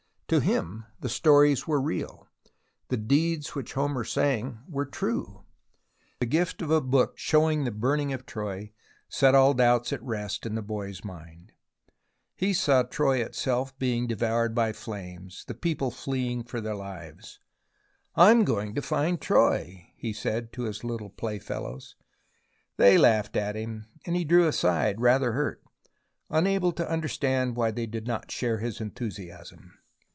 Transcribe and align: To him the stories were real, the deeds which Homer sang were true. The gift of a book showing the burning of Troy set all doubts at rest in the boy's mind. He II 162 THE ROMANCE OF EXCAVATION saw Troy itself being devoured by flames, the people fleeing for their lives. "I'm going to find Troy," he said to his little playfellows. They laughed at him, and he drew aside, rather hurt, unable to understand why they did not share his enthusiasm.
To 0.31 0.39
him 0.39 0.85
the 0.97 1.09
stories 1.09 1.67
were 1.67 1.81
real, 1.81 2.25
the 2.87 2.95
deeds 2.95 3.53
which 3.53 3.73
Homer 3.73 4.05
sang 4.05 4.61
were 4.65 4.85
true. 4.85 5.43
The 6.21 6.25
gift 6.25 6.61
of 6.61 6.71
a 6.71 6.79
book 6.79 7.17
showing 7.17 7.65
the 7.65 7.69
burning 7.71 8.13
of 8.13 8.25
Troy 8.25 8.71
set 9.09 9.35
all 9.35 9.53
doubts 9.53 9.91
at 9.91 10.01
rest 10.01 10.45
in 10.45 10.55
the 10.55 10.61
boy's 10.61 11.03
mind. 11.03 11.51
He 12.33 12.51
II 12.51 12.53
162 12.53 12.95
THE 12.95 13.05
ROMANCE 13.05 13.25
OF 13.25 13.27
EXCAVATION 13.27 13.35
saw 13.35 13.77
Troy 13.77 13.77
itself 13.77 13.77
being 13.77 14.07
devoured 14.07 14.55
by 14.55 14.71
flames, 14.71 15.43
the 15.49 15.53
people 15.53 15.91
fleeing 15.91 16.43
for 16.45 16.61
their 16.61 16.75
lives. 16.75 17.41
"I'm 18.15 18.45
going 18.45 18.73
to 18.75 18.81
find 18.81 19.19
Troy," 19.19 19.87
he 19.97 20.13
said 20.13 20.53
to 20.53 20.61
his 20.63 20.85
little 20.85 21.09
playfellows. 21.09 21.97
They 22.77 22.97
laughed 22.97 23.35
at 23.35 23.57
him, 23.57 23.87
and 24.05 24.15
he 24.15 24.23
drew 24.23 24.47
aside, 24.47 25.01
rather 25.01 25.33
hurt, 25.33 25.61
unable 26.29 26.71
to 26.71 26.89
understand 26.89 27.57
why 27.57 27.71
they 27.71 27.85
did 27.85 28.07
not 28.07 28.31
share 28.31 28.59
his 28.59 28.79
enthusiasm. 28.79 29.73